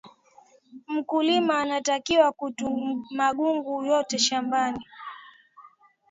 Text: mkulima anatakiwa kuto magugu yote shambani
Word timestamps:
mkulima 0.87 1.59
anatakiwa 1.59 2.31
kuto 2.31 2.69
magugu 3.11 3.85
yote 3.85 4.17
shambani 4.19 4.85